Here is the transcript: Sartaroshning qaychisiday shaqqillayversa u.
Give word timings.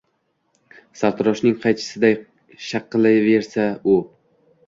Sartaroshning 1.01 1.59
qaychisiday 1.65 2.17
shaqqillayversa 2.69 3.67
u. 3.97 4.01